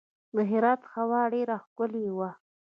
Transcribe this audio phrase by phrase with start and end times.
[0.35, 2.29] د هرات هوا ډیره ښکلې وه.